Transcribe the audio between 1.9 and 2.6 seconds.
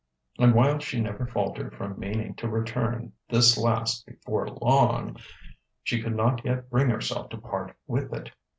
meaning to